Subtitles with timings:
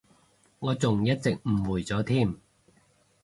[0.57, 2.35] 我仲一直誤會咗添